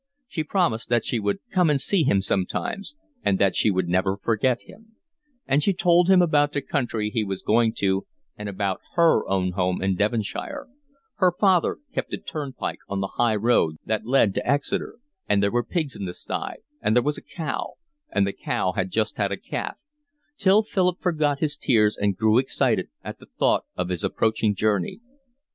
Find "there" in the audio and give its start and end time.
15.43-15.51, 16.95-17.03